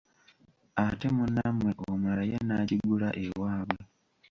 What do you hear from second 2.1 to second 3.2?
ye n'agigula